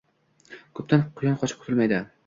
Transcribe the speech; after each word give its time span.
Ko‘pdan 0.79 1.05
quyon 1.21 1.39
qochib 1.45 1.63
qutulmaydi 1.65 2.07